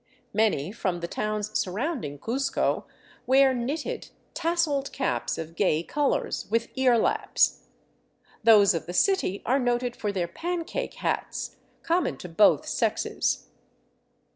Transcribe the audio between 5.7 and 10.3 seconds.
colors, with earlaps. Those of the city are noted for their"